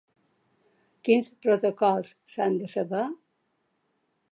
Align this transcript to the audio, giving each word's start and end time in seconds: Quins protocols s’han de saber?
Quins 1.09 1.29
protocols 1.43 2.11
s’han 2.37 2.59
de 2.65 2.73
saber? 2.75 3.05